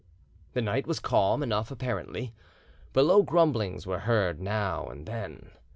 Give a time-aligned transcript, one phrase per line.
[0.53, 2.33] The night was calm enough apparently,
[2.91, 5.51] but low grumblings were heard now and then.